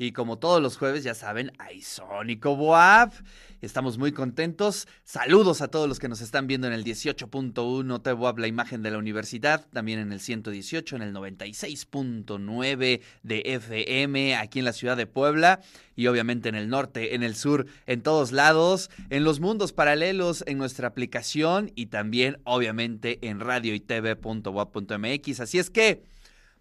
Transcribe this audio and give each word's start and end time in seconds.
Y 0.00 0.12
como 0.12 0.38
todos 0.38 0.62
los 0.62 0.76
jueves, 0.76 1.02
ya 1.02 1.12
saben, 1.12 1.50
hay 1.58 1.82
Sónico 1.82 2.54
Boab. 2.54 3.12
Estamos 3.60 3.98
muy 3.98 4.12
contentos. 4.12 4.86
Saludos 5.02 5.60
a 5.60 5.66
todos 5.66 5.88
los 5.88 5.98
que 5.98 6.08
nos 6.08 6.20
están 6.20 6.46
viendo 6.46 6.68
en 6.68 6.72
el 6.72 6.84
18.1 6.84 8.02
TBOAP, 8.02 8.38
la 8.38 8.46
imagen 8.46 8.80
de 8.84 8.92
la 8.92 8.98
universidad. 8.98 9.66
También 9.72 9.98
en 9.98 10.12
el 10.12 10.20
118, 10.20 10.94
en 10.94 11.02
el 11.02 11.12
96.9 11.12 13.00
de 13.24 13.42
FM, 13.44 14.36
aquí 14.36 14.60
en 14.60 14.64
la 14.64 14.72
ciudad 14.72 14.96
de 14.96 15.08
Puebla. 15.08 15.62
Y 15.96 16.06
obviamente 16.06 16.48
en 16.48 16.54
el 16.54 16.68
norte, 16.68 17.16
en 17.16 17.24
el 17.24 17.34
sur, 17.34 17.66
en 17.86 18.00
todos 18.02 18.30
lados. 18.30 18.90
En 19.10 19.24
los 19.24 19.40
mundos 19.40 19.72
paralelos, 19.72 20.44
en 20.46 20.58
nuestra 20.58 20.86
aplicación. 20.86 21.72
Y 21.74 21.86
también, 21.86 22.38
obviamente, 22.44 23.18
en 23.28 23.40
radio 23.40 23.74
y 23.74 23.80
tv.wap.mx. 23.80 25.40
Así 25.40 25.58
es 25.58 25.70
que, 25.70 26.04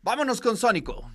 vámonos 0.01 0.41
con 0.41 0.57
Sónico. 0.57 1.11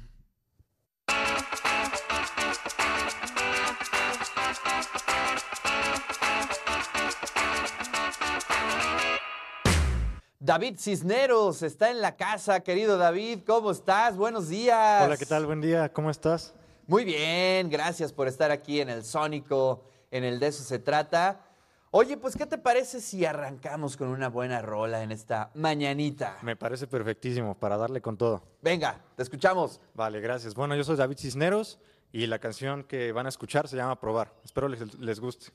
David 10.44 10.74
Cisneros 10.76 11.62
está 11.62 11.92
en 11.92 12.00
la 12.00 12.16
casa, 12.16 12.64
querido 12.64 12.98
David. 12.98 13.42
¿Cómo 13.46 13.70
estás? 13.70 14.16
Buenos 14.16 14.48
días. 14.48 15.04
Hola, 15.04 15.16
¿qué 15.16 15.24
tal? 15.24 15.46
Buen 15.46 15.60
día. 15.60 15.92
¿Cómo 15.92 16.10
estás? 16.10 16.52
Muy 16.88 17.04
bien, 17.04 17.70
gracias 17.70 18.12
por 18.12 18.26
estar 18.26 18.50
aquí 18.50 18.80
en 18.80 18.88
el 18.88 19.04
Sónico, 19.04 19.84
en 20.10 20.24
el 20.24 20.40
de 20.40 20.48
eso 20.48 20.64
se 20.64 20.80
trata. 20.80 21.46
Oye, 21.92 22.16
pues, 22.16 22.34
¿qué 22.34 22.44
te 22.44 22.58
parece 22.58 23.00
si 23.00 23.24
arrancamos 23.24 23.96
con 23.96 24.08
una 24.08 24.28
buena 24.30 24.60
rola 24.60 25.04
en 25.04 25.12
esta 25.12 25.52
mañanita? 25.54 26.38
Me 26.42 26.56
parece 26.56 26.88
perfectísimo 26.88 27.54
para 27.54 27.76
darle 27.76 28.02
con 28.02 28.16
todo. 28.16 28.42
Venga, 28.62 29.00
te 29.14 29.22
escuchamos. 29.22 29.80
Vale, 29.94 30.20
gracias. 30.20 30.56
Bueno, 30.56 30.74
yo 30.74 30.82
soy 30.82 30.96
David 30.96 31.18
Cisneros 31.18 31.78
y 32.10 32.26
la 32.26 32.40
canción 32.40 32.82
que 32.82 33.12
van 33.12 33.26
a 33.26 33.28
escuchar 33.28 33.68
se 33.68 33.76
llama 33.76 34.00
Probar. 34.00 34.34
Espero 34.44 34.66
les, 34.66 34.98
les 34.98 35.20
guste. 35.20 35.52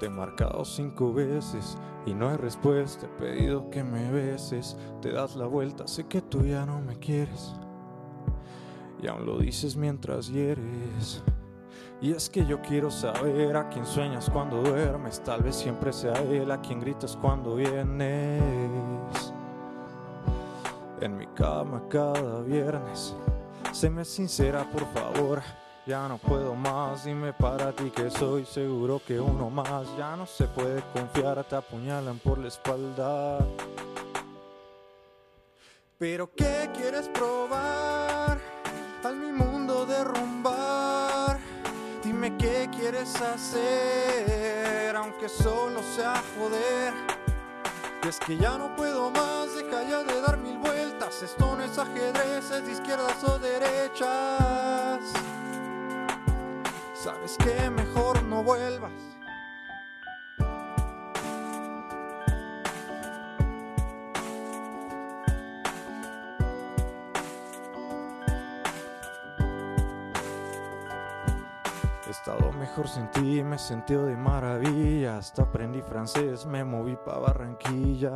Te 0.00 0.06
he 0.06 0.10
marcado 0.10 0.64
cinco 0.64 1.12
veces 1.12 1.76
y 2.06 2.14
no 2.14 2.30
hay 2.30 2.38
respuesta. 2.38 3.04
He 3.04 3.20
pedido 3.20 3.68
que 3.68 3.84
me 3.84 4.10
beses. 4.10 4.74
Te 5.02 5.12
das 5.12 5.36
la 5.36 5.44
vuelta, 5.44 5.86
sé 5.86 6.06
que 6.06 6.22
tú 6.22 6.42
ya 6.42 6.64
no 6.64 6.80
me 6.80 6.98
quieres. 6.98 7.52
Y 9.02 9.08
aún 9.08 9.26
lo 9.26 9.38
dices 9.38 9.76
mientras 9.76 10.30
hieres. 10.30 11.22
Y 12.00 12.12
es 12.12 12.30
que 12.30 12.46
yo 12.46 12.62
quiero 12.62 12.90
saber 12.90 13.54
a 13.58 13.68
quién 13.68 13.84
sueñas 13.84 14.30
cuando 14.30 14.62
duermes. 14.62 15.22
Tal 15.22 15.42
vez 15.42 15.56
siempre 15.56 15.92
sea 15.92 16.14
él 16.14 16.50
a 16.50 16.62
quien 16.62 16.80
gritas 16.80 17.14
cuando 17.14 17.56
vienes. 17.56 19.34
En 21.02 21.14
mi 21.14 21.26
cama 21.26 21.82
cada 21.90 22.40
viernes. 22.40 23.14
Séme 23.72 24.06
sincera, 24.06 24.64
por 24.70 24.86
favor. 24.86 25.42
Ya 25.90 26.06
no 26.06 26.18
puedo 26.18 26.54
más, 26.54 27.02
dime 27.02 27.32
para 27.32 27.72
ti 27.72 27.90
que 27.90 28.12
soy 28.12 28.46
seguro 28.46 29.02
que 29.04 29.18
uno 29.18 29.50
más. 29.50 29.88
Ya 29.98 30.14
no 30.14 30.24
se 30.24 30.46
puede 30.46 30.84
confiar, 30.92 31.42
te 31.42 31.56
apuñalan 31.56 32.20
por 32.20 32.38
la 32.38 32.46
espalda. 32.46 33.44
Pero 35.98 36.30
¿qué 36.36 36.70
quieres 36.76 37.08
probar? 37.08 38.38
Al 39.02 39.16
mi 39.16 39.32
mundo 39.32 39.84
derrumbar. 39.84 41.40
Dime 42.04 42.36
qué 42.36 42.70
quieres 42.70 43.20
hacer, 43.20 44.94
aunque 44.94 45.28
solo 45.28 45.80
sea 45.96 46.22
joder. 46.38 46.94
Y 48.04 48.08
es 48.08 48.20
que 48.20 48.36
ya 48.36 48.56
no 48.56 48.76
puedo 48.76 49.10
más, 49.10 49.56
deja 49.56 49.82
ya 49.82 50.04
de 50.04 50.20
dar 50.20 50.38
mil 50.38 50.56
vueltas. 50.58 51.20
Esto 51.20 51.56
no 51.56 51.64
es 51.64 51.76
ajedrez, 51.76 52.48
es 52.48 52.64
de 52.64 52.70
izquierdas 52.74 53.24
o 53.24 53.40
derechas. 53.40 55.29
Sabes 57.02 57.38
que 57.38 57.70
mejor 57.70 58.22
no 58.24 58.44
vuelvas. 58.44 58.92
He 72.06 72.10
estado 72.10 72.52
mejor 72.52 72.86
sin 72.86 73.10
ti, 73.12 73.42
me 73.42 73.56
he 73.56 73.58
sentido 73.58 74.04
de 74.04 74.14
maravilla. 74.14 75.16
Hasta 75.16 75.44
aprendí 75.44 75.80
francés, 75.80 76.44
me 76.44 76.64
moví 76.64 76.96
pa' 76.96 77.18
Barranquilla. 77.18 78.10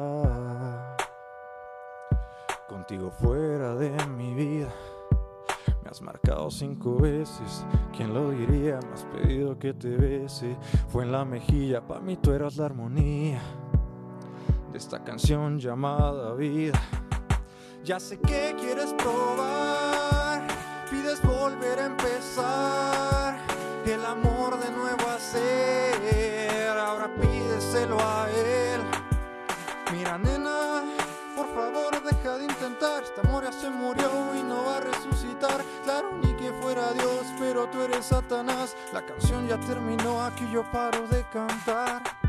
Contigo 2.68 3.10
fuera 3.10 3.74
de 3.76 4.06
mi 4.08 4.34
vida. 4.34 4.68
Marcado 6.02 6.50
cinco 6.50 6.96
veces, 6.96 7.64
¿quién 7.96 8.12
lo 8.12 8.30
diría? 8.30 8.80
Me 8.80 8.94
has 8.94 9.04
pedido 9.04 9.58
que 9.58 9.72
te 9.72 9.90
bese, 9.90 10.56
fue 10.88 11.04
en 11.04 11.12
la 11.12 11.24
mejilla, 11.24 11.86
pa' 11.86 12.00
mí 12.00 12.16
tú 12.16 12.32
eras 12.32 12.56
la 12.56 12.66
armonía 12.66 13.40
de 14.72 14.78
esta 14.78 15.04
canción 15.04 15.58
llamada 15.58 16.34
vida. 16.34 16.80
Ya 17.84 18.00
sé 18.00 18.18
que 18.18 18.56
quieres 18.58 18.92
probar, 18.94 20.42
pides 20.90 21.22
volver 21.22 21.78
a 21.78 21.86
empezar, 21.86 23.36
el 23.86 24.04
amor 24.04 24.58
de 24.58 24.70
nuevo 24.72 25.08
hacer, 25.14 26.76
ahora 26.76 27.08
pídeselo 27.14 27.98
a 28.00 28.28
él. 28.30 28.80
Mira 29.92 30.18
nena, 30.18 30.82
por 31.36 31.46
favor 31.54 32.02
deja 32.02 32.36
de 32.38 32.44
intentar, 32.44 33.04
este 33.04 33.20
amor 33.26 33.44
se 33.52 33.70
murió 33.70 34.23
Claro, 35.84 36.12
ni 36.22 36.32
que 36.34 36.50
fuera 36.52 36.92
Dios, 36.92 37.26
pero 37.38 37.66
tú 37.68 37.82
eres 37.82 38.06
Satanás. 38.06 38.74
La 38.92 39.04
canción 39.04 39.46
ya 39.46 39.58
terminó, 39.58 40.22
aquí 40.22 40.48
yo 40.50 40.62
paro 40.70 41.06
de 41.08 41.22
cantar. 41.32 42.23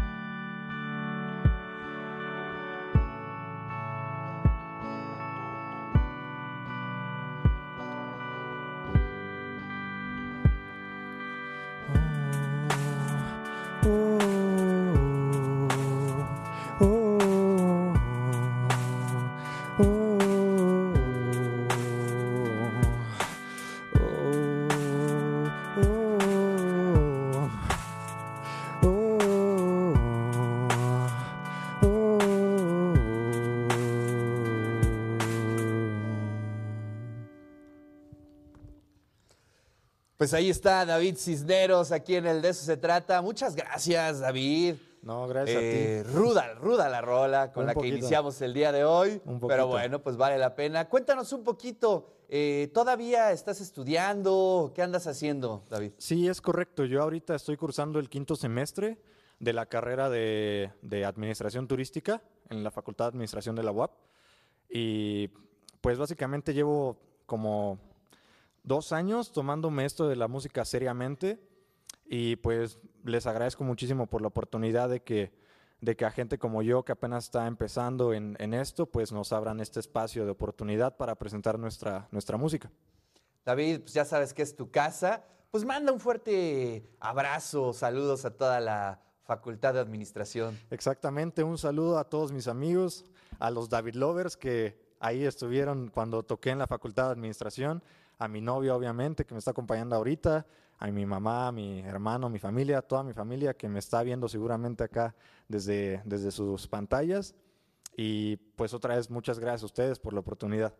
Pues 40.25 40.33
ahí 40.33 40.49
está 40.49 40.83
David 40.87 41.17
Cisneros, 41.19 41.91
aquí 41.91 42.15
en 42.15 42.25
el 42.25 42.41
de 42.41 42.49
eso 42.49 42.65
se 42.65 42.77
trata. 42.77 43.21
Muchas 43.21 43.55
gracias, 43.55 44.21
David. 44.21 44.73
No, 45.03 45.27
gracias 45.27 45.61
Eh, 45.61 46.01
a 46.03 46.03
ti. 46.07 46.15
ruda, 46.15 46.55
ruda 46.55 46.89
la 46.89 46.99
rola 46.99 47.53
con 47.53 47.61
Un 47.61 47.67
la 47.67 47.75
que 47.75 47.87
iniciamos 47.87 48.41
el 48.41 48.51
día 48.55 48.71
de 48.71 48.83
hoy. 48.85 49.21
Un. 49.25 49.39
Pero 49.39 49.67
bueno, 49.67 50.01
pues 50.01 50.17
vale 50.17 50.39
la 50.39 50.55
pena. 50.55 50.89
Cuéntanos 50.89 51.31
un 51.31 51.43
poquito, 51.43 52.09
eh, 52.27 52.71
¿todavía 52.73 53.31
estás 53.33 53.61
estudiando? 53.61 54.71
¿Qué 54.73 54.81
andas 54.81 55.05
haciendo, 55.05 55.61
David? 55.69 55.91
Sí, 55.99 56.27
es 56.27 56.41
correcto. 56.41 56.85
Yo 56.85 57.03
ahorita 57.03 57.35
estoy 57.35 57.55
cursando 57.55 57.99
el 57.99 58.09
quinto 58.09 58.35
semestre 58.35 58.97
de 59.39 59.53
la 59.53 59.67
carrera 59.67 60.09
de, 60.09 60.71
de 60.81 61.05
Administración 61.05 61.67
Turística 61.67 62.23
en 62.49 62.63
la 62.63 62.71
Facultad 62.71 63.05
de 63.05 63.09
Administración 63.09 63.55
de 63.55 63.61
la 63.61 63.69
UAP. 63.71 63.91
Y 64.71 65.27
pues 65.81 65.99
básicamente 65.99 66.51
llevo 66.55 66.97
como 67.27 67.77
dos 68.65 68.91
años 68.91 69.31
tomándome 69.31 69.85
esto 69.85 70.07
de 70.07 70.15
la 70.15 70.27
música 70.27 70.65
seriamente 70.65 71.39
y 72.05 72.35
pues 72.37 72.79
les 73.03 73.25
agradezco 73.27 73.63
muchísimo 73.63 74.07
por 74.07 74.21
la 74.21 74.27
oportunidad 74.27 74.89
de 74.89 75.01
que, 75.01 75.31
de 75.81 75.95
que 75.95 76.05
a 76.05 76.11
gente 76.11 76.37
como 76.37 76.61
yo 76.61 76.83
que 76.83 76.91
apenas 76.91 77.25
está 77.25 77.47
empezando 77.47 78.13
en, 78.13 78.35
en 78.39 78.53
esto, 78.53 78.87
pues 78.87 79.11
nos 79.11 79.31
abran 79.31 79.59
este 79.59 79.79
espacio 79.79 80.25
de 80.25 80.31
oportunidad 80.31 80.97
para 80.97 81.15
presentar 81.15 81.57
nuestra, 81.57 82.07
nuestra 82.11 82.37
música. 82.37 82.71
David, 83.45 83.81
pues 83.81 83.93
ya 83.93 84.05
sabes 84.05 84.33
que 84.33 84.41
es 84.41 84.55
tu 84.55 84.71
casa. 84.71 85.23
Pues 85.51 85.63
manda 85.63 85.93
un 85.93 85.99
fuerte 85.99 86.89
abrazo, 86.99 87.71
saludos 87.71 88.25
a 88.25 88.31
toda 88.31 88.59
la 88.59 89.01
Facultad 89.23 89.73
de 89.73 89.79
Administración. 89.79 90.59
Exactamente, 90.69 91.43
un 91.43 91.57
saludo 91.57 91.97
a 91.97 92.09
todos 92.09 92.31
mis 92.31 92.47
amigos, 92.47 93.05
a 93.39 93.49
los 93.49 93.69
David 93.69 93.95
Lovers 93.95 94.35
que 94.35 94.85
ahí 94.99 95.23
estuvieron 95.23 95.89
cuando 95.89 96.23
toqué 96.23 96.49
en 96.49 96.59
la 96.59 96.67
Facultad 96.67 97.05
de 97.05 97.11
Administración, 97.13 97.83
a 98.17 98.27
mi 98.27 98.41
novia 98.41 98.75
obviamente 98.75 99.25
que 99.25 99.33
me 99.33 99.39
está 99.39 99.51
acompañando 99.51 99.95
ahorita, 99.95 100.45
a 100.77 100.87
mi 100.87 101.05
mamá, 101.05 101.47
a 101.47 101.51
mi 101.51 101.79
hermano, 101.79 102.29
mi 102.29 102.39
familia, 102.39 102.81
toda 102.81 103.03
mi 103.03 103.13
familia 103.13 103.53
que 103.53 103.69
me 103.69 103.79
está 103.79 104.03
viendo 104.03 104.27
seguramente 104.27 104.83
acá 104.83 105.15
desde, 105.47 106.01
desde 106.05 106.31
sus 106.31 106.67
pantallas. 106.67 107.35
Y 107.97 108.37
pues 108.55 108.73
otra 108.73 108.95
vez 108.95 109.09
muchas 109.09 109.39
gracias 109.39 109.63
a 109.63 109.67
ustedes 109.67 109.99
por 109.99 110.13
la 110.13 110.19
oportunidad. 110.19 110.73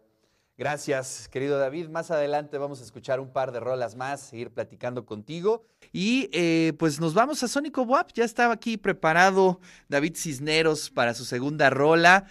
Gracias, 0.57 1.27
querido 1.27 1.59
David. 1.59 1.89
Más 1.89 2.11
adelante 2.11 2.57
vamos 2.57 2.79
a 2.79 2.83
escuchar 2.83 3.19
un 3.19 3.33
par 3.33 3.51
de 3.51 3.59
rolas 3.59 3.95
más, 3.95 4.21
seguir 4.21 4.51
platicando 4.51 5.05
contigo. 5.05 5.65
Y 5.91 6.29
eh, 6.31 6.73
pues 6.79 6.99
nos 6.99 7.13
vamos 7.13 7.43
a 7.43 7.49
Sónico 7.49 7.81
WAP. 7.81 8.11
Ya 8.13 8.23
estaba 8.23 8.53
aquí 8.53 8.77
preparado 8.77 9.59
David 9.89 10.15
Cisneros 10.15 10.89
para 10.89 11.13
su 11.13 11.25
segunda 11.25 11.69
rola. 11.69 12.25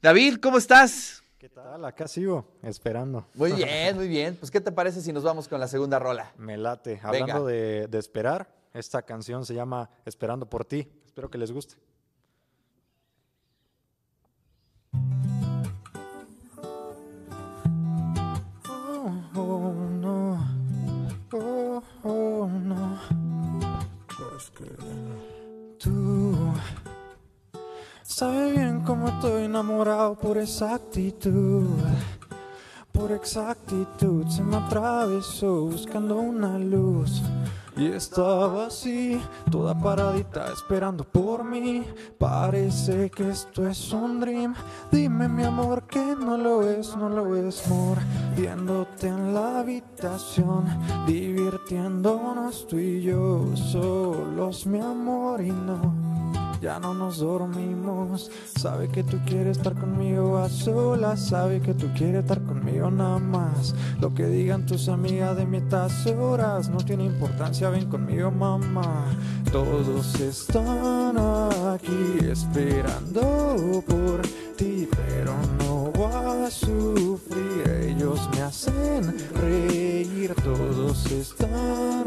David, 0.00 0.38
¿cómo 0.40 0.56
estás? 0.56 1.19
¿Qué 1.40 1.48
tal? 1.48 1.82
Acá 1.86 2.06
sigo, 2.06 2.44
esperando. 2.62 3.26
Muy 3.32 3.52
bien, 3.52 3.96
muy 3.96 4.08
bien. 4.08 4.36
Pues, 4.36 4.50
¿qué 4.50 4.60
te 4.60 4.70
parece 4.70 5.00
si 5.00 5.10
nos 5.10 5.24
vamos 5.24 5.48
con 5.48 5.58
la 5.58 5.68
segunda 5.68 5.98
rola? 5.98 6.34
Me 6.36 6.58
late. 6.58 7.00
Hablando 7.02 7.46
de, 7.46 7.86
de 7.86 7.98
esperar, 7.98 8.54
esta 8.74 9.00
canción 9.00 9.46
se 9.46 9.54
llama 9.54 9.88
Esperando 10.04 10.44
por 10.44 10.66
ti. 10.66 10.86
Espero 11.06 11.30
que 11.30 11.38
les 11.38 11.50
guste. 11.50 11.76
Cómo 29.00 29.14
estoy 29.14 29.44
enamorado 29.44 30.14
por 30.14 30.36
esa 30.36 30.74
actitud. 30.74 31.64
Por 32.92 33.12
exactitud 33.12 34.26
se 34.28 34.42
me 34.42 34.56
atravesó 34.56 35.64
buscando 35.64 36.16
una 36.16 36.58
luz. 36.58 37.22
Y 37.76 37.86
estaba 37.86 38.66
así, 38.66 39.18
toda 39.50 39.78
paradita 39.78 40.52
esperando 40.52 41.04
por 41.04 41.44
mí. 41.44 41.82
Parece 42.18 43.08
que 43.08 43.30
esto 43.30 43.66
es 43.66 43.90
un 43.92 44.20
dream. 44.20 44.54
Dime 44.92 45.28
mi 45.28 45.44
amor 45.44 45.84
que 45.84 46.14
no 46.14 46.36
lo 46.36 46.68
es, 46.68 46.94
no 46.94 47.08
lo 47.08 47.34
es, 47.36 47.66
amor. 47.68 47.96
Viéndote 48.36 49.06
en 49.06 49.32
la 49.32 49.60
habitación, 49.60 50.64
divirtiéndonos 51.06 52.66
tú 52.66 52.76
y 52.76 53.00
yo 53.00 53.46
solos, 53.56 54.66
mi 54.66 54.80
amor, 54.80 55.40
y 55.40 55.52
no 55.52 56.09
ya 56.60 56.78
no 56.78 56.94
nos 56.94 57.18
dormimos. 57.18 58.30
Sabe 58.56 58.88
que 58.88 59.02
tú 59.02 59.18
quieres 59.26 59.58
estar 59.58 59.74
conmigo 59.74 60.38
a 60.38 60.48
solas, 60.48 61.28
sabe 61.28 61.60
que 61.60 61.74
tú 61.74 61.88
quieres 61.96 62.22
estar 62.22 62.40
conmigo 62.42 62.90
nada 62.90 63.18
más. 63.18 63.74
Lo 64.00 64.12
que 64.14 64.26
digan 64.26 64.66
tus 64.66 64.88
amigas 64.88 65.36
de 65.36 65.46
mi 65.46 65.60
horas 66.18 66.68
no 66.68 66.78
tiene 66.78 67.04
importancia, 67.04 67.70
ven 67.70 67.88
conmigo 67.88 68.30
mamá. 68.30 69.06
Todos 69.52 70.20
están 70.20 71.16
aquí 71.18 72.18
esperando 72.22 73.82
por 73.86 74.22
ti, 74.56 74.88
pero 74.90 75.34
no 75.58 75.90
voy 75.92 76.46
a 76.46 76.50
sufrir. 76.50 77.68
Ellos 77.88 78.28
me 78.32 78.42
hacen 78.42 79.14
reír, 79.34 80.34
todos 80.42 81.06
están 81.10 82.04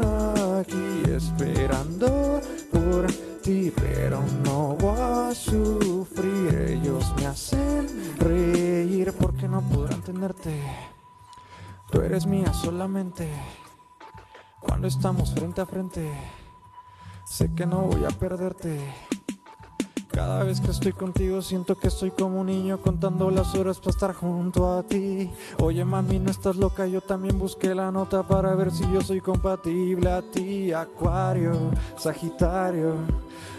aquí 0.60 1.10
esperando 1.10 2.40
pero 3.44 4.22
no 4.42 4.74
voy 4.74 4.98
a 4.98 5.34
sufrir. 5.34 6.80
Ellos 6.82 7.12
me 7.16 7.26
hacen 7.26 8.16
reír 8.18 9.12
porque 9.12 9.46
no 9.48 9.60
podrán 9.60 10.00
tenerte. 10.00 10.62
Tú 11.90 12.00
eres 12.00 12.26
mía 12.26 12.54
solamente 12.54 13.28
cuando 14.60 14.88
estamos 14.88 15.34
frente 15.34 15.60
a 15.60 15.66
frente. 15.66 16.10
Sé 17.26 17.54
que 17.54 17.66
no 17.66 17.82
voy 17.82 18.04
a 18.04 18.08
perderte. 18.08 18.80
Cada 20.14 20.44
vez 20.44 20.60
que 20.60 20.70
estoy 20.70 20.92
contigo 20.92 21.42
siento 21.42 21.74
que 21.74 21.88
estoy 21.88 22.12
como 22.12 22.40
un 22.40 22.46
niño 22.46 22.80
contando 22.80 23.32
las 23.32 23.52
horas 23.56 23.78
para 23.78 23.90
estar 23.90 24.14
junto 24.14 24.78
a 24.78 24.84
ti. 24.84 25.28
Oye 25.58 25.84
mami, 25.84 26.20
no 26.20 26.30
estás 26.30 26.54
loca, 26.54 26.86
yo 26.86 27.00
también 27.00 27.36
busqué 27.36 27.74
la 27.74 27.90
nota 27.90 28.22
para 28.22 28.54
ver 28.54 28.70
si 28.70 28.84
yo 28.92 29.00
soy 29.00 29.20
compatible 29.20 30.08
a 30.08 30.22
ti. 30.22 30.72
Acuario, 30.72 31.72
Sagitario. 31.96 32.94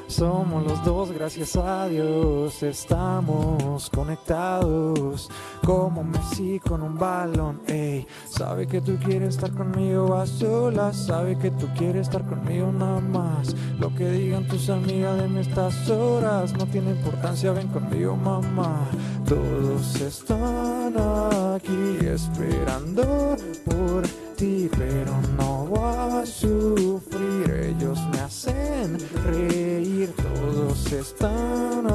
Somos 0.07 0.63
los 0.63 0.83
dos, 0.85 1.11
gracias 1.11 1.55
a 1.55 1.87
Dios, 1.87 2.61
estamos 2.61 3.89
conectados 3.89 5.29
como 5.65 6.03
Messi 6.03 6.59
con 6.59 6.83
un 6.83 6.97
balón. 6.97 7.59
Ey, 7.67 8.05
sabe 8.29 8.67
que 8.67 8.81
tú 8.81 8.97
quieres 9.03 9.35
estar 9.35 9.51
conmigo 9.51 10.15
a 10.15 10.27
solas, 10.27 10.95
sabe 11.07 11.37
que 11.37 11.49
tú 11.51 11.67
quieres 11.75 12.07
estar 12.07 12.25
conmigo 12.25 12.71
nada 12.71 12.99
más. 12.99 13.55
Lo 13.79 13.93
que 13.95 14.09
digan 14.11 14.47
tus 14.47 14.69
amigas 14.69 15.17
de 15.17 15.41
estas 15.41 15.89
horas 15.89 16.53
no 16.53 16.65
tiene 16.67 16.91
importancia, 16.91 17.51
ven 17.51 17.67
conmigo, 17.69 18.15
mamá. 18.15 18.87
Todos 19.27 19.99
están 20.01 20.93
aquí 21.55 21.97
esperando 22.05 23.35
por 23.65 24.03
ti, 24.35 24.69
pero 24.77 25.11
no 25.35 25.65
voy 25.65 26.21
a 26.21 26.25
sufrir. 26.25 27.75
Ellos 27.75 27.99
me 28.11 28.19
hacen 28.19 28.97
reír, 29.25 29.64
todos 30.75 30.91
están 30.91 31.87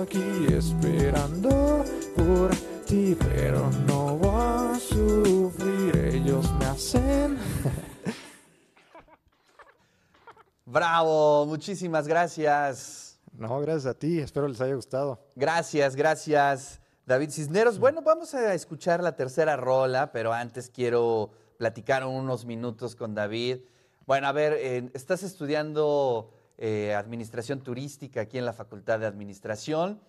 aquí 0.00 0.46
esperando 0.52 1.84
por 2.16 2.50
ti, 2.86 3.16
pero 3.18 3.70
no 3.86 4.16
voy 4.16 4.30
a 4.30 4.78
sufrir. 4.78 5.96
Ellos 5.96 6.50
me 6.54 6.64
hacen. 6.66 7.36
Bravo, 10.66 11.46
muchísimas 11.46 12.08
gracias. 12.08 13.18
No, 13.32 13.60
gracias 13.60 13.86
a 13.86 13.94
ti, 13.94 14.18
espero 14.18 14.48
les 14.48 14.60
haya 14.60 14.74
gustado. 14.74 15.24
Gracias, 15.36 15.96
gracias. 15.96 16.80
David 17.04 17.30
Cisneros, 17.30 17.78
bueno, 17.78 18.02
vamos 18.02 18.34
a 18.34 18.54
escuchar 18.54 19.02
la 19.02 19.16
tercera 19.16 19.56
rola, 19.56 20.12
pero 20.12 20.32
antes 20.32 20.70
quiero 20.70 21.32
platicar 21.58 22.06
unos 22.06 22.46
minutos 22.46 22.94
con 22.94 23.14
David. 23.14 23.58
Bueno, 24.06 24.26
a 24.26 24.32
ver, 24.32 24.54
eh, 24.54 24.90
estás 24.94 25.22
estudiando 25.22 26.30
eh, 26.64 26.94
administración 26.94 27.60
turística 27.60 28.20
aquí 28.20 28.38
en 28.38 28.44
la 28.44 28.52
Facultad 28.52 29.00
de 29.00 29.06
Administración, 29.06 30.00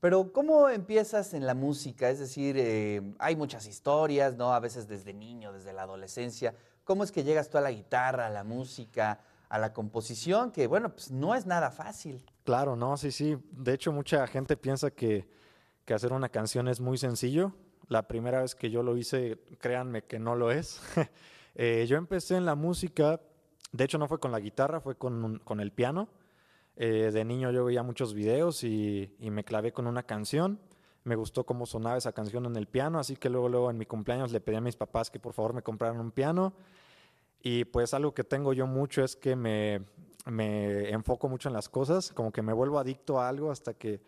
pero 0.00 0.32
¿cómo 0.32 0.68
empiezas 0.68 1.34
en 1.34 1.44
la 1.44 1.54
música? 1.54 2.08
Es 2.08 2.18
decir, 2.18 2.56
eh, 2.58 3.14
hay 3.18 3.36
muchas 3.36 3.66
historias, 3.66 4.36
¿no? 4.36 4.54
A 4.54 4.60
veces 4.60 4.88
desde 4.88 5.12
niño, 5.12 5.52
desde 5.52 5.72
la 5.72 5.82
adolescencia. 5.82 6.54
¿Cómo 6.84 7.04
es 7.04 7.12
que 7.12 7.24
llegas 7.24 7.50
tú 7.50 7.58
a 7.58 7.60
la 7.60 7.70
guitarra, 7.70 8.26
a 8.26 8.30
la 8.30 8.44
música, 8.44 9.20
a 9.48 9.58
la 9.58 9.72
composición? 9.72 10.50
Que 10.50 10.66
bueno, 10.66 10.90
pues 10.94 11.10
no 11.10 11.34
es 11.34 11.44
nada 11.44 11.70
fácil. 11.70 12.24
Claro, 12.44 12.76
no, 12.76 12.96
sí, 12.96 13.10
sí. 13.10 13.36
De 13.50 13.74
hecho, 13.74 13.92
mucha 13.92 14.26
gente 14.26 14.56
piensa 14.56 14.90
que 14.90 15.28
que 15.86 15.94
hacer 15.94 16.12
una 16.12 16.28
canción 16.28 16.68
es 16.68 16.80
muy 16.80 16.98
sencillo. 16.98 17.52
La 17.88 18.08
primera 18.08 18.42
vez 18.42 18.56
que 18.56 18.70
yo 18.70 18.82
lo 18.82 18.96
hice, 18.96 19.38
créanme 19.60 20.02
que 20.02 20.18
no 20.18 20.34
lo 20.36 20.50
es. 20.50 20.82
Eh, 21.58 21.86
yo 21.88 21.96
empecé 21.96 22.36
en 22.36 22.44
la 22.44 22.54
música, 22.54 23.18
de 23.72 23.84
hecho 23.84 23.98
no 23.98 24.08
fue 24.08 24.18
con 24.18 24.32
la 24.32 24.40
guitarra, 24.40 24.80
fue 24.80 24.96
con, 24.96 25.38
con 25.40 25.60
el 25.60 25.72
piano. 25.72 26.08
Eh, 26.76 27.10
de 27.12 27.24
niño 27.24 27.50
yo 27.52 27.64
veía 27.64 27.82
muchos 27.82 28.12
videos 28.12 28.62
y, 28.62 29.14
y, 29.18 29.30
me 29.30 29.44
clavé 29.44 29.72
con 29.72 29.86
una 29.86 30.02
canción. 30.02 30.58
Me 31.04 31.16
gustó 31.16 31.44
cómo 31.44 31.66
sonaba 31.66 31.96
esa 31.96 32.12
canción 32.12 32.46
en 32.46 32.56
el 32.56 32.66
piano, 32.66 32.98
así 32.98 33.16
que 33.16 33.30
luego, 33.30 33.48
luego 33.48 33.70
en 33.70 33.78
mi 33.78 33.86
cumpleaños 33.86 34.32
le 34.32 34.40
pedí 34.40 34.56
a 34.56 34.60
mis 34.60 34.76
papás 34.76 35.10
que 35.10 35.20
por 35.20 35.32
favor 35.32 35.54
me 35.54 35.62
compraran 35.62 36.00
un 36.00 36.10
piano. 36.10 36.52
Y 37.42 37.64
pues 37.64 37.94
algo 37.94 38.12
que 38.12 38.24
tengo 38.24 38.52
yo 38.52 38.66
mucho 38.66 39.04
es 39.04 39.14
que 39.16 39.36
me, 39.36 39.82
me 40.26 40.90
enfoco 40.90 41.28
mucho 41.28 41.48
en 41.48 41.54
las 41.54 41.68
cosas, 41.68 42.12
como 42.12 42.32
que 42.32 42.42
me 42.42 42.52
vuelvo 42.52 42.78
adicto 42.78 43.20
a 43.20 43.28
algo 43.28 43.50
hasta 43.50 43.74
que 43.74 44.00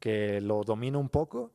que 0.00 0.40
lo 0.40 0.64
domino 0.64 0.98
un 0.98 1.10
poco. 1.10 1.52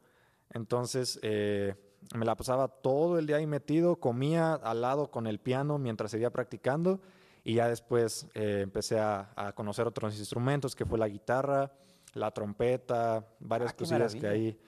Entonces 0.52 1.20
eh, 1.24 1.74
me 2.16 2.24
la 2.24 2.36
pasaba 2.36 2.68
todo 2.70 3.20
el 3.20 3.26
día 3.26 3.38
ahí 3.38 3.48
metido, 3.48 3.98
comía 3.98 4.54
al 4.54 4.82
lado 4.82 5.12
con 5.12 5.28
el 5.28 5.40
piano 5.40 5.78
mientras 5.80 6.12
seguía 6.12 6.30
practicando 6.30 7.02
y 7.46 7.54
ya 7.54 7.70
después 7.70 8.28
eh, 8.34 8.62
empecé 8.64 9.00
a, 9.00 9.54
conocer 9.56 9.86
otros 9.86 10.18
instrumentos, 10.18 10.75
que 10.75 10.84
fue 10.84 10.98
la 10.98 11.08
guitarra, 11.08 11.72
la 12.14 12.32
trompeta, 12.32 13.28
varias 13.40 13.72
ah, 13.72 13.75
cosillas 13.78 14.16
que 14.16 14.28
ahí 14.28 14.60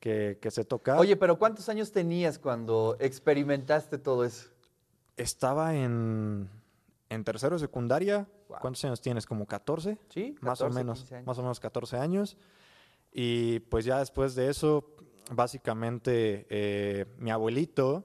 que, 0.00 0.38
que 0.42 0.50
se 0.50 0.64
tocaban. 0.64 1.00
Oye, 1.00 1.16
pero 1.16 1.38
¿cuántos 1.38 1.68
años 1.68 1.92
tenías 1.92 2.40
cuando 2.40 2.96
experimentaste 2.98 3.96
todo 3.96 4.24
eso? 4.24 4.50
Estaba 5.16 5.76
en, 5.76 6.50
en 7.08 7.24
tercero 7.24 7.54
de 7.54 7.60
secundaria. 7.60 8.26
¿Cuántos 8.60 8.84
años 8.84 9.00
tienes? 9.00 9.24
¿Como 9.24 9.46
14? 9.46 9.96
Sí, 10.08 10.34
más 10.40 10.60
o 10.60 10.68
menos, 10.70 11.06
más 11.24 11.38
o 11.38 11.42
menos 11.42 11.60
14 11.60 11.96
años. 11.96 12.36
Y 13.12 13.60
pues 13.60 13.84
ya 13.84 14.00
después 14.00 14.34
de 14.34 14.50
eso, 14.50 14.96
básicamente 15.30 16.46
eh, 16.50 17.06
mi 17.18 17.30
abuelito, 17.30 18.04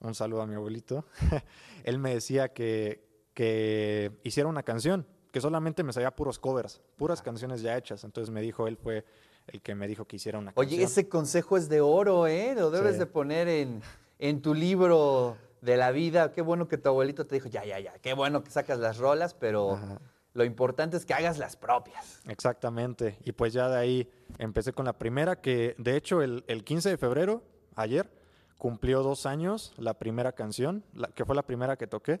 un 0.00 0.14
saludo 0.14 0.42
a 0.42 0.46
mi 0.46 0.56
abuelito, 0.56 1.06
él 1.84 1.98
me 1.98 2.12
decía 2.12 2.52
que, 2.52 3.11
que 3.34 4.12
hiciera 4.22 4.48
una 4.48 4.62
canción, 4.62 5.06
que 5.30 5.40
solamente 5.40 5.82
me 5.82 5.92
sabía 5.92 6.10
puros 6.14 6.38
covers, 6.38 6.80
puras 6.96 7.22
canciones 7.22 7.62
ya 7.62 7.76
hechas. 7.76 8.04
Entonces 8.04 8.30
me 8.32 8.40
dijo, 8.42 8.66
él 8.66 8.76
fue 8.76 9.04
el 9.46 9.60
que 9.62 9.74
me 9.74 9.88
dijo 9.88 10.04
que 10.04 10.16
hiciera 10.16 10.38
una 10.38 10.52
Oye, 10.56 10.70
canción. 10.70 10.86
ese 10.90 11.08
consejo 11.08 11.56
es 11.56 11.68
de 11.68 11.80
oro, 11.80 12.26
¿eh? 12.26 12.54
Lo 12.54 12.70
debes 12.70 12.94
Sí. 12.94 12.98
de 13.00 13.06
poner 13.06 13.48
en, 13.48 13.82
en 14.18 14.42
tu 14.42 14.54
libro 14.54 15.36
de 15.62 15.76
la 15.76 15.90
vida. 15.90 16.32
Qué 16.32 16.42
bueno 16.42 16.68
que 16.68 16.76
tu 16.78 16.88
abuelito 16.90 17.26
te 17.26 17.34
dijo, 17.36 17.48
ya, 17.48 17.64
ya, 17.64 17.80
ya, 17.80 17.94
qué 18.00 18.12
bueno 18.14 18.44
que 18.44 18.50
sacas 18.50 18.78
las 18.78 18.98
rolas, 18.98 19.32
pero 19.34 19.72
Ajá. 19.72 20.00
lo 20.34 20.44
importante 20.44 20.96
es 20.98 21.06
que 21.06 21.14
hagas 21.14 21.38
las 21.38 21.56
propias. 21.56 22.20
Exactamente. 22.28 23.16
Y 23.24 23.32
pues 23.32 23.52
ya 23.54 23.68
de 23.68 23.76
ahí 23.78 24.10
empecé 24.38 24.72
con 24.72 24.84
la 24.84 24.92
primera, 24.98 25.40
que 25.40 25.74
de 25.78 25.96
hecho 25.96 26.20
el, 26.22 26.44
el 26.46 26.62
15 26.64 26.90
de 26.90 26.96
febrero, 26.98 27.42
ayer, 27.74 28.10
cumplió 28.58 29.02
dos 29.02 29.24
años 29.26 29.72
la 29.78 29.94
primera 29.94 30.32
canción, 30.32 30.84
la- 30.94 31.08
que 31.08 31.24
fue 31.24 31.34
la 31.34 31.42
primera 31.42 31.76
que 31.76 31.86
toqué. 31.86 32.20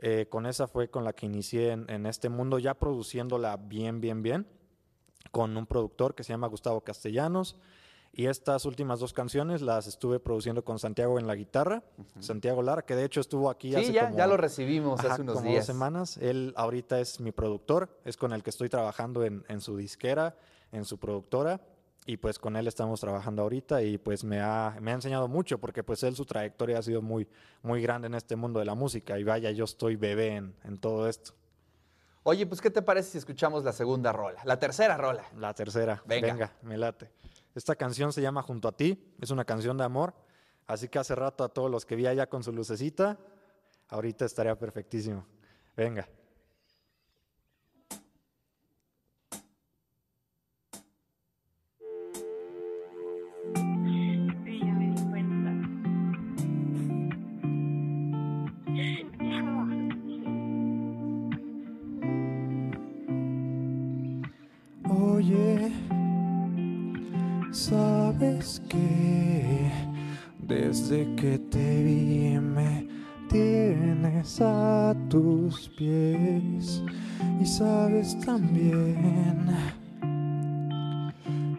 Eh, 0.00 0.26
con 0.30 0.46
esa 0.46 0.66
fue 0.66 0.88
con 0.88 1.04
la 1.04 1.12
que 1.12 1.26
inicié 1.26 1.70
en, 1.72 1.88
en 1.90 2.06
este 2.06 2.28
mundo, 2.28 2.58
ya 2.58 2.74
produciéndola 2.74 3.56
bien, 3.56 4.00
bien, 4.00 4.22
bien, 4.22 4.46
con 5.30 5.56
un 5.56 5.66
productor 5.66 6.14
que 6.14 6.24
se 6.24 6.32
llama 6.32 6.46
Gustavo 6.48 6.80
Castellanos. 6.80 7.56
Y 8.12 8.26
estas 8.26 8.64
últimas 8.64 8.98
dos 8.98 9.12
canciones 9.12 9.62
las 9.62 9.86
estuve 9.86 10.18
produciendo 10.18 10.64
con 10.64 10.80
Santiago 10.80 11.20
en 11.20 11.28
la 11.28 11.36
guitarra, 11.36 11.84
Santiago 12.18 12.60
Lara, 12.60 12.82
que 12.82 12.96
de 12.96 13.04
hecho 13.04 13.20
estuvo 13.20 13.48
aquí 13.48 13.68
Sí, 13.70 13.76
hace 13.76 13.92
ya, 13.92 14.06
como- 14.06 14.18
ya 14.18 14.26
lo 14.26 14.36
recibimos 14.36 14.98
Ajá, 14.98 15.12
hace 15.12 15.22
unos 15.22 15.36
como 15.36 15.48
días. 15.48 15.60
dos 15.60 15.66
semanas. 15.66 16.16
Él 16.16 16.52
ahorita 16.56 16.98
es 16.98 17.20
mi 17.20 17.30
productor, 17.30 18.00
es 18.04 18.16
con 18.16 18.32
el 18.32 18.42
que 18.42 18.50
estoy 18.50 18.68
trabajando 18.68 19.24
en, 19.24 19.44
en 19.48 19.60
su 19.60 19.76
disquera, 19.76 20.34
en 20.72 20.84
su 20.84 20.98
productora. 20.98 21.60
Y 22.06 22.16
pues 22.16 22.38
con 22.38 22.56
él 22.56 22.66
estamos 22.66 23.00
trabajando 23.00 23.42
ahorita 23.42 23.82
y 23.82 23.98
pues 23.98 24.24
me 24.24 24.40
ha, 24.40 24.76
me 24.80 24.90
ha 24.90 24.94
enseñado 24.94 25.28
mucho 25.28 25.58
porque 25.58 25.84
pues 25.84 26.02
él 26.02 26.16
su 26.16 26.24
trayectoria 26.24 26.78
ha 26.78 26.82
sido 26.82 27.02
muy, 27.02 27.28
muy 27.62 27.82
grande 27.82 28.06
en 28.06 28.14
este 28.14 28.36
mundo 28.36 28.58
de 28.58 28.64
la 28.64 28.74
música 28.74 29.18
y 29.18 29.24
vaya, 29.24 29.50
yo 29.50 29.64
estoy 29.64 29.96
bebé 29.96 30.36
en, 30.36 30.54
en 30.64 30.78
todo 30.78 31.08
esto. 31.08 31.32
Oye, 32.22 32.46
pues, 32.46 32.60
¿qué 32.60 32.70
te 32.70 32.82
parece 32.82 33.10
si 33.12 33.18
escuchamos 33.18 33.64
la 33.64 33.72
segunda 33.72 34.12
rola? 34.12 34.40
La 34.44 34.58
tercera 34.58 34.96
rola. 34.96 35.24
La 35.38 35.54
tercera, 35.54 36.02
Venga. 36.06 36.28
venga. 36.28 36.52
me 36.62 36.76
late. 36.76 37.10
Esta 37.54 37.74
canción 37.74 38.12
se 38.12 38.20
llama 38.22 38.42
Junto 38.42 38.68
a 38.68 38.72
ti, 38.72 39.14
es 39.20 39.30
una 39.30 39.44
canción 39.44 39.76
de 39.78 39.84
amor, 39.84 40.14
así 40.66 40.88
que 40.88 40.98
hace 40.98 41.14
rato 41.14 41.44
a 41.44 41.48
todos 41.48 41.70
los 41.70 41.86
que 41.86 41.96
vi 41.96 42.06
allá 42.06 42.28
con 42.28 42.42
su 42.42 42.52
lucecita, 42.52 43.18
ahorita 43.88 44.24
estaría 44.24 44.56
perfectísimo. 44.58 45.26
Venga. 45.76 46.08
Sabes 68.40 68.62
que 68.68 69.70
desde 70.38 71.14
que 71.14 71.38
te 71.38 71.82
vi 71.82 72.38
me 72.40 72.88
tienes 73.28 74.40
a 74.40 74.94
tus 75.08 75.68
pies 75.76 76.82
y 77.40 77.46
sabes 77.46 78.18
también 78.20 79.46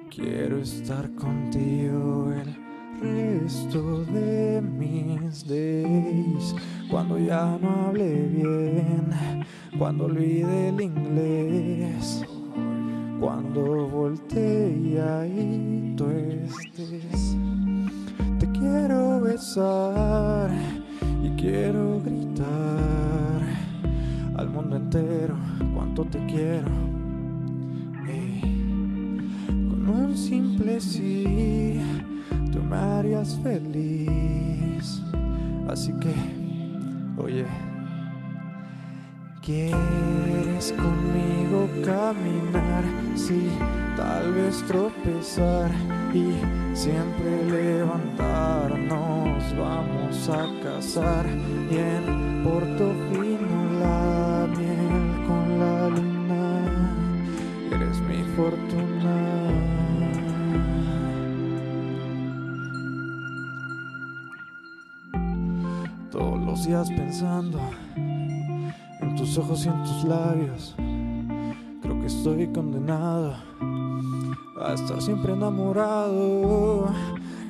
quiero 0.10 0.58
estar 0.58 1.10
contigo 1.16 2.34
el 2.34 3.42
resto 3.42 4.04
de 4.06 4.62
mis 4.62 5.48
days. 5.48 6.56
Cuando 6.90 7.18
ya 7.20 7.58
no 7.62 7.88
hable 7.88 8.28
bien 8.28 9.46
cuando 9.78 10.06
olvide 10.06 10.70
el 10.70 10.82
inglés 10.82 12.24
cuando 13.20 13.88
voltee 13.88 15.00
ahí 15.00 15.91
y 21.24 21.30
quiero 21.32 22.00
gritar 22.06 23.42
al 24.38 24.50
mundo 24.50 24.76
entero 24.76 25.36
cuánto 25.74 26.06
te 26.06 26.24
quiero. 26.28 26.70
Con 29.48 29.90
un 29.90 30.16
simple 30.16 30.80
sí, 30.80 31.82
tú 32.52 32.62
me 32.62 32.76
harías 32.76 33.36
feliz. 33.42 35.02
Así 35.68 35.92
que, 35.94 36.14
oye. 37.18 37.46
¿Quieres 39.42 40.72
conmigo 40.74 41.68
caminar? 41.84 42.84
Sí, 43.16 43.50
tal 43.98 44.34
vez 44.34 44.64
tropezar 44.68 45.72
y 46.14 46.61
siempre 46.74 47.46
levantarnos. 47.46 49.56
Vamos 49.58 50.30
a 50.30 50.48
casar 50.64 51.26
y 51.70 51.78
en 51.78 52.44
Portofino 52.44 53.72
la 53.80 54.48
miel 54.58 55.28
con 55.28 55.60
la 55.60 55.90
luna. 55.90 56.96
Eres 57.72 58.02
mi 58.02 58.24
fortuna. 58.36 59.18
Todos 66.12 66.40
los 66.40 66.66
días 66.66 66.90
pensando 66.90 67.60
en 67.96 69.16
tus 69.16 69.38
ojos 69.38 69.66
y 69.66 69.70
en 69.70 69.84
tus 69.84 70.04
labios. 70.04 70.76
Creo 71.82 72.00
que 72.00 72.08
estoy 72.08 72.52
condenado 72.52 73.36
a 74.64 74.74
estar 74.74 75.02
siempre 75.02 75.34
enamorado. 75.34 76.94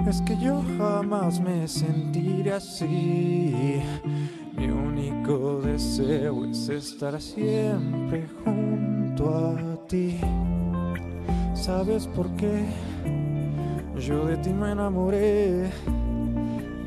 Es 0.07 0.21
que 0.21 0.37
yo 0.37 0.63
jamás 0.77 1.39
me 1.39 1.67
sentiré 1.67 2.53
así. 2.53 3.81
Mi 4.55 4.67
único 4.67 5.61
deseo 5.61 6.45
es 6.45 6.69
estar 6.69 7.21
siempre 7.21 8.27
junto 8.43 9.29
a 9.29 9.77
ti. 9.87 10.19
¿Sabes 11.53 12.07
por 12.07 12.29
qué? 12.35 12.65
Yo 13.99 14.25
de 14.25 14.37
ti 14.37 14.49
me 14.51 14.71
enamoré. 14.71 15.69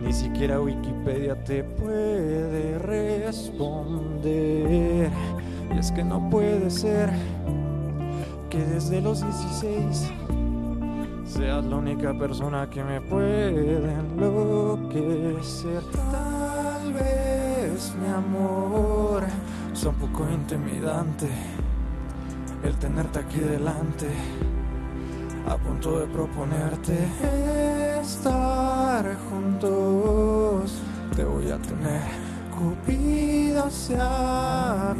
Ni 0.03 0.13
siquiera 0.13 0.61
Wikipedia 0.61 1.37
te 1.45 1.63
puede 1.65 2.79
responder. 2.79 4.31
Y 5.75 5.79
es 5.79 5.93
que 5.93 6.05
no 6.05 6.29
puede 6.29 6.71
ser 6.71 7.11
que 8.55 8.65
desde 8.67 9.01
los 9.01 9.21
16 9.21 10.13
seas 11.27 11.65
la 11.65 11.77
única 11.77 12.17
persona 12.17 12.71
que 12.71 12.85
me 12.85 13.01
puede 13.01 13.93
enloquecer. 13.93 15.83
Tal 15.91 16.93
vez, 16.93 17.93
mi 18.01 18.07
amor, 18.07 19.25
es 19.73 19.83
un 19.83 19.97
poco 19.97 20.25
intimidante 20.33 21.29
el 22.63 22.77
tenerte 22.77 23.19
aquí 23.19 23.41
delante 23.41 24.07
a 25.49 25.57
punto 25.57 25.99
de 25.99 26.07
proponerte 26.07 26.97
estar 28.01 29.17
juntos. 29.29 30.81
Te 31.17 31.25
voy 31.25 31.51
a 31.51 31.59
tener, 31.59 32.03
Cupido 32.57 33.69
se 33.69 33.97
ha 33.99 34.95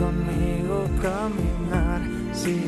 conmigo 0.00 0.88
caminar? 1.00 2.00
Sí, 2.32 2.60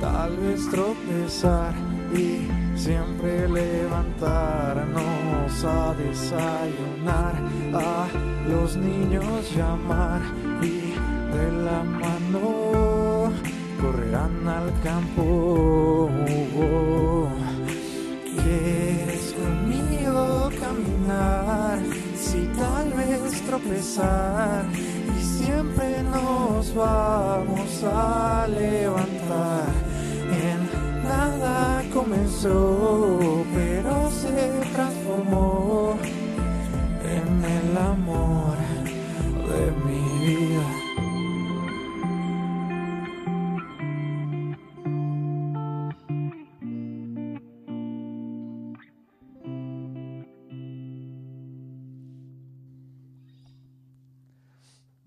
tal 0.00 0.36
vez 0.38 0.68
tropezar 0.70 1.74
y 2.14 2.48
siempre 2.74 3.46
levantarnos 3.48 5.64
a 5.64 5.94
desayunar, 5.94 7.34
a 7.74 8.08
los 8.48 8.76
niños 8.76 9.54
llamar 9.54 10.20
y 10.62 10.94
de 11.34 11.52
la 11.64 11.84
mano 11.84 13.30
correrán 13.80 14.48
al 14.48 14.72
campo. 14.82 16.10
¿Quieres 18.42 19.34
conmigo 19.34 20.50
caminar? 20.60 21.78
Si 22.16 22.48
tal 22.58 22.92
vez 22.92 23.40
tropezar 23.42 24.64
y 24.74 25.22
siempre 25.22 25.89
nos 26.60 26.74
vamos 26.74 27.84
a 27.84 28.46
levantar. 28.46 29.72
En 30.30 31.02
nada 31.02 31.82
comenzó, 31.90 33.18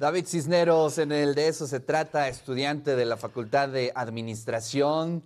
David 0.03 0.25
Cisneros, 0.25 0.97
en 0.97 1.13
el 1.13 1.33
de 1.33 1.47
eso 1.47 1.65
se 1.65 1.79
trata, 1.79 2.27
estudiante 2.27 2.97
de 2.97 3.05
la 3.05 3.15
Facultad 3.15 3.69
de 3.69 3.93
Administración, 3.95 5.23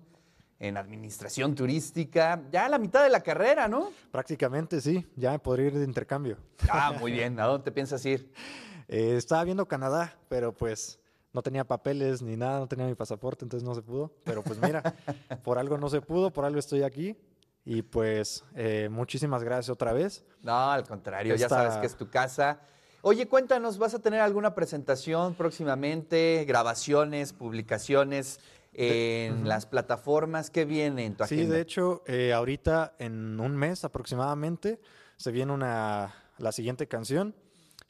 en 0.60 0.78
Administración 0.78 1.56
Turística, 1.56 2.44
ya 2.52 2.68
a 2.68 2.70
la 2.70 2.78
mitad 2.78 3.02
de 3.02 3.10
la 3.10 3.22
carrera, 3.22 3.68
¿no? 3.68 3.90
Prácticamente 4.12 4.80
sí, 4.80 5.04
ya 5.16 5.36
podría 5.40 5.66
ir 5.66 5.80
de 5.80 5.84
intercambio. 5.84 6.38
Ah, 6.70 6.94
muy 7.00 7.12
bien, 7.12 7.40
¿a 7.40 7.46
dónde 7.46 7.64
te 7.64 7.72
piensas 7.72 8.06
ir? 8.06 8.32
Eh, 8.90 9.18
estaba 9.18 9.44
viendo 9.44 9.68
Canadá, 9.68 10.16
pero 10.30 10.56
pues 10.56 10.98
no 11.34 11.42
tenía 11.42 11.66
papeles 11.66 12.22
ni 12.22 12.38
nada, 12.38 12.60
no 12.60 12.68
tenía 12.68 12.86
mi 12.86 12.96
pasaporte, 12.96 13.44
entonces 13.44 13.68
no 13.68 13.76
se 13.76 13.82
pudo. 13.82 14.14
Pero 14.24 14.44
pues 14.44 14.62
mira, 14.62 14.82
por 15.44 15.58
algo 15.58 15.78
no 15.78 15.90
se 15.90 16.00
pudo, 16.00 16.32
por 16.32 16.46
algo 16.46 16.60
estoy 16.60 16.84
aquí. 16.84 17.18
Y 17.66 17.82
pues 17.82 18.46
eh, 18.56 18.88
muchísimas 18.90 19.44
gracias 19.44 19.70
otra 19.72 19.92
vez. 19.92 20.24
No, 20.42 20.72
al 20.72 20.88
contrario, 20.88 21.36
ya 21.36 21.50
sabes 21.50 21.76
que 21.78 21.88
es 21.88 21.98
tu 21.98 22.10
casa. 22.10 22.62
Oye, 23.02 23.28
cuéntanos, 23.28 23.78
¿vas 23.78 23.94
a 23.94 24.00
tener 24.00 24.20
alguna 24.22 24.56
presentación 24.56 25.36
próximamente, 25.36 26.44
grabaciones, 26.48 27.32
publicaciones 27.32 28.40
en 28.74 29.48
las 29.48 29.66
plataformas? 29.66 30.50
¿Qué 30.50 30.66
viene 30.66 31.06
en 31.06 31.16
tu 31.16 31.24
Sí, 31.26 31.36
agenda? 31.36 31.56
de 31.56 31.62
hecho, 31.62 32.04
eh, 32.08 32.34
ahorita 32.34 32.96
en 33.00 33.40
un 33.40 33.56
mes 33.56 33.84
aproximadamente 33.84 34.80
se 35.16 35.32
viene 35.32 35.54
una, 35.54 36.14
la 36.38 36.52
siguiente 36.52 36.88
canción 36.88 37.36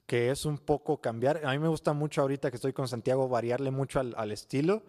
que 0.05 0.29
es 0.31 0.45
un 0.45 0.57
poco 0.57 1.01
cambiar. 1.01 1.45
A 1.45 1.51
mí 1.51 1.59
me 1.59 1.67
gusta 1.67 1.91
mucho 1.93 2.21
ahorita 2.21 2.49
que 2.49 2.55
estoy 2.55 2.71
con 2.71 2.87
Santiago 2.87 3.27
variarle 3.27 3.71
mucho 3.71 3.99
al, 3.99 4.13
al 4.17 4.31
estilo. 4.31 4.83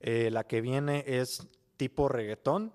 Eh, 0.00 0.28
la 0.32 0.44
que 0.44 0.60
viene 0.60 1.04
es 1.06 1.46
tipo 1.76 2.08
reggaetón, 2.08 2.72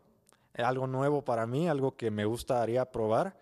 eh, 0.53 0.61
algo 0.63 0.87
nuevo 0.87 1.23
para 1.25 1.45
mí, 1.45 1.67
algo 1.67 1.95
que 1.97 2.09
me 2.09 2.23
gustaría 2.23 2.85
probar. 2.85 3.35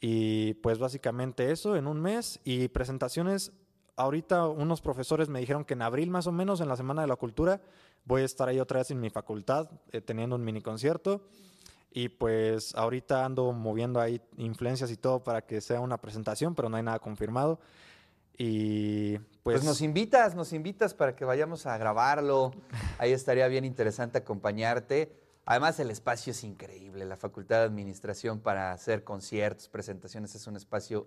Y 0.00 0.54
pues 0.54 0.78
básicamente 0.78 1.50
eso 1.50 1.76
en 1.76 1.86
un 1.86 2.00
mes 2.00 2.40
y 2.44 2.68
presentaciones. 2.68 3.52
Ahorita 3.96 4.46
unos 4.46 4.80
profesores 4.80 5.28
me 5.28 5.40
dijeron 5.40 5.64
que 5.64 5.74
en 5.74 5.82
abril 5.82 6.10
más 6.10 6.26
o 6.26 6.32
menos, 6.32 6.60
en 6.60 6.68
la 6.68 6.76
Semana 6.76 7.02
de 7.02 7.08
la 7.08 7.16
Cultura, 7.16 7.60
voy 8.04 8.22
a 8.22 8.24
estar 8.24 8.48
ahí 8.48 8.60
otra 8.60 8.78
vez 8.78 8.90
en 8.90 9.00
mi 9.00 9.10
facultad 9.10 9.68
eh, 9.90 10.00
teniendo 10.00 10.36
un 10.36 10.44
mini 10.44 10.60
concierto. 10.60 11.22
Y 11.90 12.08
pues 12.10 12.74
ahorita 12.74 13.24
ando 13.24 13.52
moviendo 13.52 14.00
ahí 14.00 14.20
influencias 14.36 14.90
y 14.90 14.96
todo 14.96 15.24
para 15.24 15.42
que 15.42 15.60
sea 15.60 15.80
una 15.80 15.98
presentación, 15.98 16.54
pero 16.54 16.68
no 16.68 16.76
hay 16.76 16.82
nada 16.82 16.98
confirmado. 16.98 17.58
Y 18.36 19.18
Pues, 19.18 19.32
pues, 19.42 19.64
nos 19.64 19.80
invitas, 19.80 20.36
nos 20.36 20.52
invitas 20.52 20.94
para 20.94 21.16
que 21.16 21.24
vayamos 21.24 21.66
a 21.66 21.76
grabarlo. 21.76 22.52
Ahí 22.98 23.12
estaría 23.12 23.48
bien 23.48 23.64
interesante 23.64 24.18
acompañarte. 24.18 25.27
Además, 25.50 25.80
el 25.80 25.90
espacio 25.90 26.32
es 26.32 26.44
increíble. 26.44 27.06
La 27.06 27.16
Facultad 27.16 27.60
de 27.60 27.64
Administración 27.64 28.38
para 28.38 28.70
hacer 28.70 29.02
conciertos, 29.02 29.66
presentaciones, 29.70 30.34
es 30.34 30.46
un 30.46 30.56
espacio 30.56 31.06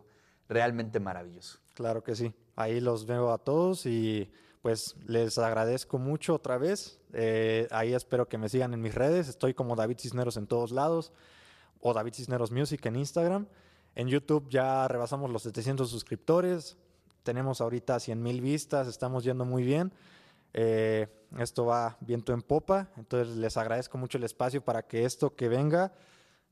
realmente 0.49 0.99
maravilloso. 0.99 1.59
Claro 1.75 2.03
que 2.03 2.15
sí. 2.15 2.33
Ahí 2.55 2.79
los 2.81 3.05
veo 3.05 3.33
a 3.33 3.37
todos 3.37 3.85
y 3.85 4.31
pues 4.63 4.95
les 5.05 5.37
agradezco 5.37 5.99
mucho 5.99 6.33
otra 6.33 6.57
vez. 6.57 6.99
Eh, 7.13 7.67
ahí 7.69 7.93
espero 7.93 8.27
que 8.27 8.39
me 8.39 8.49
sigan 8.49 8.73
en 8.73 8.81
mis 8.81 8.95
redes. 8.95 9.27
Estoy 9.27 9.53
como 9.53 9.75
David 9.75 9.99
Cisneros 9.99 10.37
en 10.37 10.47
todos 10.47 10.71
lados 10.71 11.13
o 11.79 11.93
David 11.93 12.15
Cisneros 12.15 12.49
Music 12.49 12.83
en 12.87 12.95
Instagram. 12.95 13.45
En 13.93 14.07
YouTube 14.07 14.49
ya 14.49 14.87
rebasamos 14.87 15.29
los 15.29 15.43
700 15.43 15.87
suscriptores. 15.87 16.77
Tenemos 17.21 17.61
ahorita 17.61 17.99
100 17.99 18.19
mil 18.19 18.41
vistas. 18.41 18.87
Estamos 18.87 19.23
yendo 19.23 19.45
muy 19.45 19.61
bien. 19.61 19.93
Eh, 20.55 21.20
esto 21.37 21.65
va 21.65 21.97
viento 22.01 22.33
en 22.33 22.41
popa. 22.41 22.89
Entonces 22.97 23.35
les 23.37 23.57
agradezco 23.57 23.97
mucho 23.97 24.17
el 24.17 24.23
espacio 24.23 24.63
para 24.63 24.83
que 24.83 25.05
esto 25.05 25.35
que 25.35 25.47
venga 25.47 25.93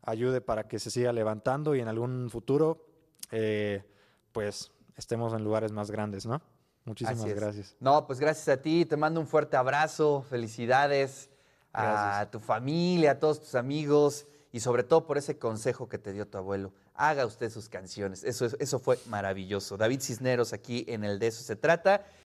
ayude 0.01 0.39
para 0.41 0.67
que 0.67 0.79
se 0.79 0.89
siga 0.89 1.11
levantando 1.11 1.75
y 1.75 1.81
en 1.81 1.87
algún 1.89 2.29
futuro 2.29 2.85
eh, 3.31 3.83
pues 4.31 4.71
estemos 4.95 5.33
en 5.33 5.43
lugares 5.43 5.71
más 5.73 5.91
grandes, 5.91 6.25
¿no? 6.25 6.41
Muchísimas 6.85 7.25
gracias. 7.33 7.75
No, 7.79 8.07
pues 8.07 8.19
gracias 8.19 8.47
a 8.47 8.61
ti. 8.61 8.85
Te 8.85 8.95
mando 8.97 9.19
un 9.19 9.27
fuerte 9.27 9.57
abrazo. 9.57 10.25
Felicidades 10.29 11.29
a 11.73 12.27
tu 12.31 12.39
familia, 12.39 13.11
a 13.11 13.19
todos 13.19 13.41
tus 13.41 13.55
amigos 13.55 14.25
y 14.51 14.61
sobre 14.61 14.83
todo 14.83 15.05
por 15.05 15.17
ese 15.17 15.37
consejo 15.37 15.87
que 15.87 15.99
te 15.99 16.13
dio 16.13 16.27
tu 16.27 16.37
abuelo. 16.37 16.73
Haga 16.95 17.25
usted 17.25 17.49
sus 17.51 17.69
canciones. 17.69 18.23
Eso, 18.23 18.45
es- 18.45 18.55
eso 18.59 18.79
fue 18.79 18.97
maravilloso. 19.07 19.77
David 19.77 20.01
Cisneros 20.01 20.51
aquí 20.53 20.85
en 20.87 21.03
el 21.03 21.19
De 21.19 21.27
Eso 21.27 21.43
Se 21.43 21.55
Trata. 21.55 22.03